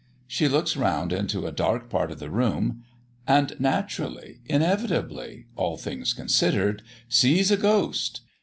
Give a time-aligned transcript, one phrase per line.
[0.25, 2.83] She looks round into a dark part of the room,
[3.27, 8.21] and naturally, inevitably all things considered sees a ghost.